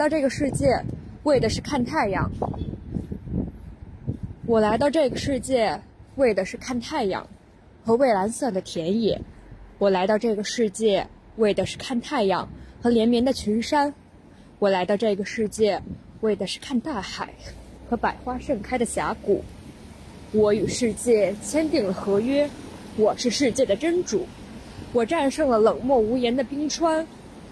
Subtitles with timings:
[0.00, 0.82] 到这个世界，
[1.24, 2.32] 为的是看太阳。
[4.46, 5.82] 我来到这个世界，
[6.16, 7.28] 为的是看太阳
[7.84, 9.20] 和蔚蓝色的田野。
[9.76, 12.48] 我来到这个世界，为的是看太阳
[12.80, 13.92] 和连绵的群山。
[14.58, 15.82] 我来到这个世界，
[16.22, 17.34] 为的是看大海
[17.90, 19.44] 和百花盛开的峡谷。
[20.32, 22.48] 我与世界签订了合约，
[22.96, 24.26] 我是世界的真主。
[24.94, 27.06] 我战胜了冷漠无言的冰川，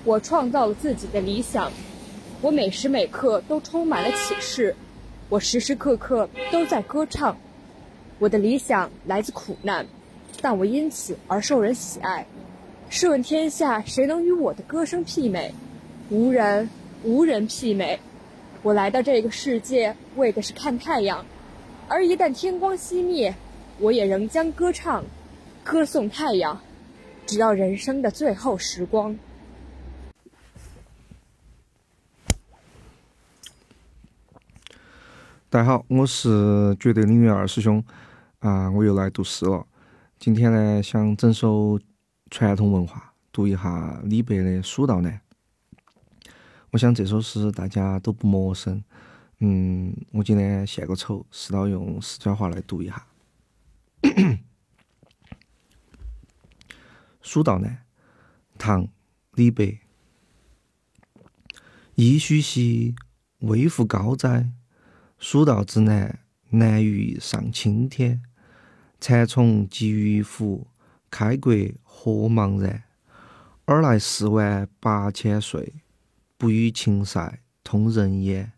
[0.05, 1.71] 我创造了自己的理想。
[2.41, 4.77] 我每时每刻都充满了启示，
[5.29, 7.37] 我时时刻刻都在歌唱。
[8.21, 9.85] 我的理想来自苦难，
[10.41, 12.27] 但我因此而受人喜爱。
[12.91, 15.53] 试问天下谁能与我的歌声媲美？
[16.11, 16.71] 无人，
[17.03, 17.99] 无人媲美。
[18.63, 21.27] 我来到这个世界为的是看太阳，
[21.89, 23.35] 而一旦天光熄灭，
[23.81, 25.05] 我也仍将歌唱，
[25.65, 26.61] 歌颂太阳，
[27.27, 29.19] 直到人生的最后时光。
[35.51, 37.83] 大家好，我是绝对领域二师兄
[38.41, 39.67] 啊，我又来读诗了。
[40.19, 41.81] 今天呢，想整首
[42.31, 45.11] 传统文化，读一下李白的《蜀道难》。
[46.73, 48.85] 我想这首诗大家都不陌生。
[49.39, 53.07] 嗯，我今天献个丑，试到用四川话来读一下。
[57.23, 57.73] 《蜀道难》
[58.59, 58.85] 唐·
[59.33, 59.79] 李白。
[61.97, 62.95] 噫吁兮，
[63.39, 64.51] 危乎高哉！
[65.19, 68.23] 蜀道之难，难于上青天。
[69.01, 70.67] 蚕丛及鱼凫，
[71.11, 71.53] 开国
[71.83, 72.85] 何茫然。
[73.65, 75.75] 尔来四万八千岁，
[76.37, 78.53] 不与秦塞通人烟。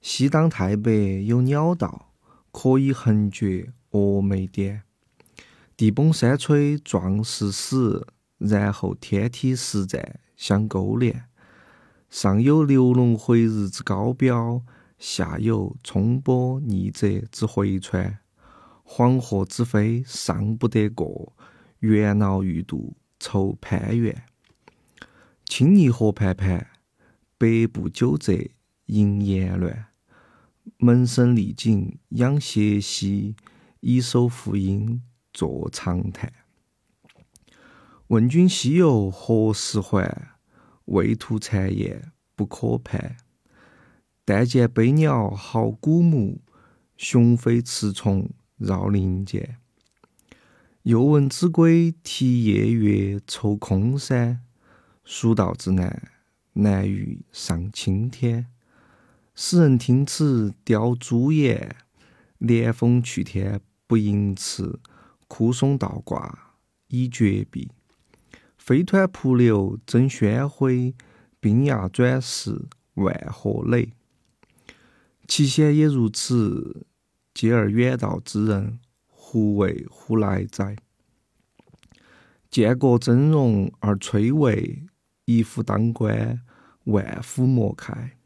[0.00, 0.92] 西当太白
[1.26, 2.12] 有鸟道，
[2.52, 4.82] 可以横绝峨眉巅。
[5.76, 8.06] 地崩山摧壮士死，
[8.38, 11.24] 然后天梯石栈相勾连。
[12.08, 14.62] 上有流龙回日之高标。
[15.00, 18.18] 下有冲波逆折之回川，
[18.84, 21.34] 黄河之飞尚不得过，
[21.78, 24.24] 猿猱欲度愁攀援。
[25.46, 26.66] 青泥河盘盘，
[27.38, 28.50] 百步九折
[28.86, 29.86] 萦岩峦。
[30.76, 33.34] 门生丽景仰斜溪，
[33.80, 35.02] 以手复阴
[35.32, 36.30] 作长叹。
[38.08, 40.36] 问君西游何时还？
[40.84, 43.16] 畏途谗言不可攀。
[44.32, 46.40] 但见悲鸟号古木，
[46.96, 49.56] 雄飞雌从绕林间。
[50.84, 54.42] 又闻子规啼夜月愁空山。
[55.02, 56.12] 蜀道之难，
[56.52, 58.46] 难于上青天。
[59.34, 61.74] 使人听此凋朱颜，
[62.38, 64.78] 连峰去天不盈尺。
[65.26, 66.54] 枯松倒挂
[66.86, 67.72] 已绝壁，
[68.56, 70.68] 飞湍瀑流争喧哗。
[71.40, 73.92] 冰崖转石万壑垒。
[75.30, 76.88] 其险也如此，
[77.32, 80.76] 嗟而远道之人，胡为乎来哉？
[82.50, 84.88] 见国峥嵘而崔嵬，
[85.26, 86.40] 一夫当关，
[86.86, 88.18] 万夫莫开。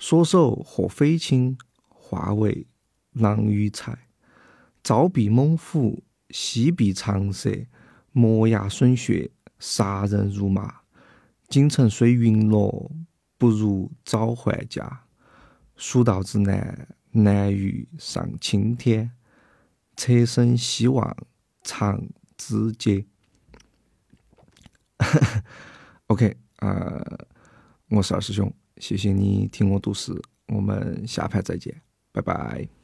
[0.00, 2.66] 所守或匪亲，化为
[3.12, 3.94] 狼与豺。
[4.82, 7.52] 朝避猛虎，夕避长蛇，
[8.10, 10.80] 磨牙吮血，杀人如麻。
[11.48, 12.90] 锦城虽云落，
[13.38, 15.04] 不如早还家。
[15.82, 19.10] 蜀道之难，难于上青天。
[19.96, 21.14] 侧身西望
[21.64, 22.00] 长
[22.36, 23.04] 知节。
[26.06, 27.26] OK，呃，
[27.88, 30.12] 我是二师兄，谢谢你听我读诗，
[30.46, 31.82] 我们下盘再见，
[32.12, 32.81] 拜拜。